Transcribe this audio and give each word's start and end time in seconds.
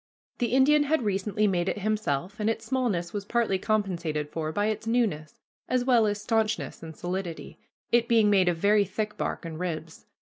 The 0.39 0.47
Indian 0.47 0.85
had 0.85 1.03
recently 1.03 1.45
made 1.45 1.69
it 1.69 1.77
himself, 1.77 2.39
and 2.39 2.49
its 2.49 2.65
smallness 2.65 3.13
was 3.13 3.23
partly 3.23 3.59
compensated 3.59 4.31
for 4.31 4.51
by 4.51 4.65
its 4.65 4.87
newness, 4.87 5.39
as 5.69 5.85
well 5.85 6.07
as 6.07 6.19
stanchness 6.19 6.81
and 6.81 6.97
solidity, 6.97 7.59
it 7.91 8.07
being 8.07 8.27
made 8.31 8.49
of 8.49 8.57
very 8.57 8.83
thick 8.83 9.15
bark 9.15 9.45
and 9.45 9.59
ribs. 9.59 10.07